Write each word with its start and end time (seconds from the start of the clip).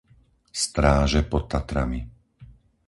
Stráže 0.53 1.21
pod 1.29 1.39
Tatrami 1.45 2.01